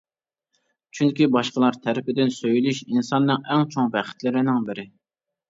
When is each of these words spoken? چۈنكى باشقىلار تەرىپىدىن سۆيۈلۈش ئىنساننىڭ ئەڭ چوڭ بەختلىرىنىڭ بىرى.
چۈنكى 0.99 1.27
باشقىلار 1.35 1.77
تەرىپىدىن 1.83 2.33
سۆيۈلۈش 2.39 2.81
ئىنساننىڭ 2.87 3.45
ئەڭ 3.53 3.69
چوڭ 3.77 3.95
بەختلىرىنىڭ 3.99 4.67
بىرى. 4.73 4.89